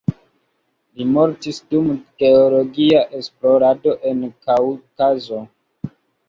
Li 1.01 1.05
mortis 1.17 1.59
dum 1.73 1.89
geologia 2.23 3.03
esplorado 3.19 3.95
en 4.13 4.25
Kaŭkazo. 4.49 5.45